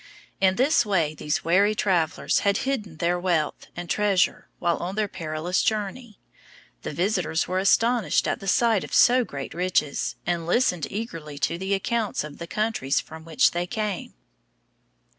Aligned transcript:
In 0.39 0.55
this 0.55 0.83
way 0.83 1.13
these 1.13 1.43
wary 1.45 1.75
travelers 1.75 2.39
had 2.39 2.57
hidden 2.65 2.97
their 2.97 3.19
wealth 3.19 3.67
and 3.75 3.87
treasure 3.87 4.47
while 4.57 4.77
on 4.77 4.95
their 4.95 5.07
perilous 5.07 5.61
journey. 5.61 6.17
The 6.81 6.91
visitors 6.91 7.47
were 7.47 7.59
astonished 7.59 8.27
at 8.27 8.39
the 8.39 8.47
sight 8.47 8.83
of 8.83 8.95
so 8.95 9.23
great 9.23 9.53
riches, 9.53 10.15
and 10.25 10.47
listened 10.47 10.87
eagerly 10.89 11.37
to 11.45 11.59
the 11.59 11.75
accounts 11.75 12.23
of 12.23 12.39
the 12.39 12.47
countries 12.47 12.99
from 12.99 13.25
which 13.25 13.51
they 13.51 13.67
came. 13.67 14.15